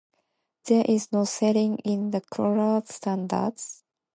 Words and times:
There 0.65 0.83
is 0.87 1.11
no 1.11 1.25
setting 1.25 1.77
in 1.85 2.09
the 2.09 2.21
colour 2.21 2.81
standards. 2.87 3.83